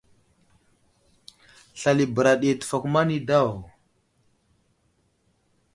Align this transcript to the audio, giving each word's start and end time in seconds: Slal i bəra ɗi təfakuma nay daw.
Slal 1.79 1.99
i 2.03 2.05
bəra 2.15 2.33
ɗi 2.41 2.49
təfakuma 2.59 3.01
nay 3.07 3.21
daw. 3.29 3.51